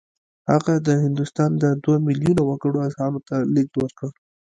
[0.51, 4.09] هغه د هندوستان د دوه میلیونه وګړو اذهانو ته لېږد ورکړ